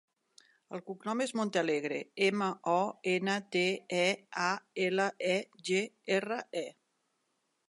El 0.77 0.81
cognom 0.85 1.19
és 1.25 1.33
Montealegre: 1.39 1.99
ema, 2.29 2.47
o, 2.73 2.79
ena, 3.13 3.37
te, 3.57 3.63
e, 4.01 4.09
a, 4.47 4.51
ela, 4.89 5.07
e, 5.37 5.37
ge, 5.71 5.85
erra, 6.21 6.45
e. 6.65 6.67